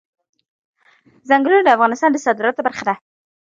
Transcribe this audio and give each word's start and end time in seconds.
ځنګلونه 1.29 1.63
د 1.63 1.69
افغانستان 1.75 2.09
د 2.13 2.17
صادراتو 2.25 2.65
برخه 2.67 2.83
ده. 2.89 2.93